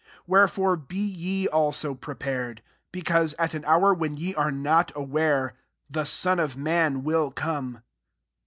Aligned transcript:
40 0.23 0.23
Wherefore 0.25 0.75
be 0.77 0.97
ye 0.97 1.47
prepared; 1.99 2.63
because 2.91 3.35
at 3.35 3.53
an 3.53 3.63
r 3.65 3.93
when 3.93 4.17
ye 4.17 4.33
are 4.33 4.49
not 4.49 4.91
aware, 4.95 5.53
the 5.91 6.01
Mm 6.05 6.43
of 6.43 6.57
man 6.57 7.03
will 7.03 7.29
come." 7.29 7.83